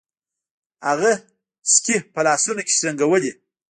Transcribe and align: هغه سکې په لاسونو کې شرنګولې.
هغه 0.87 1.11
سکې 1.73 1.97
په 2.13 2.19
لاسونو 2.27 2.61
کې 2.67 2.73
شرنګولې. 2.77 3.31